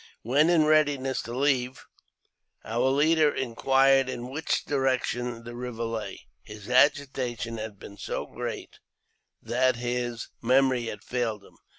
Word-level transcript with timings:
When 0.23 0.49
in 0.49 0.65
readiness 0.65 1.21
to 1.21 1.37
leave, 1.37 1.85
our 2.65 2.89
leader 2.89 3.29
inquired 3.31 4.09
in 4.09 4.29
which" 4.31 4.65
direction 4.65 5.43
the 5.43 5.53
river 5.53 5.83
lay; 5.83 6.25
his 6.41 6.67
agitation 6.67 7.57
had 7.59 7.77
been 7.77 7.97
so 7.97 8.25
great 8.25 8.79
that 9.43 9.75
his 9.75 10.29
memory 10.41 10.87
had 10.87 11.03
failed 11.03 11.43
him. 11.43 11.55